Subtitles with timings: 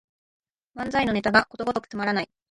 [0.73, 2.29] 漫才のネタがことごとくつまらない